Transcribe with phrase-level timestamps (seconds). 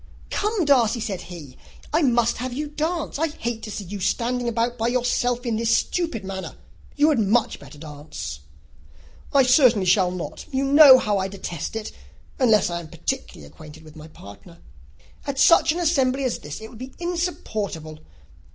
[0.31, 1.59] "Come, Darcy," said he,
[1.93, 3.19] "I must have you dance.
[3.19, 6.55] I hate to see you standing about by yourself in this stupid manner.
[6.95, 8.39] You had much better dance."
[9.31, 10.45] "I certainly shall not.
[10.51, 11.91] You know how I detest it,
[12.39, 14.57] unless I am particularly acquainted with my partner.
[15.27, 17.99] At such an assembly as this, it would be insupportable.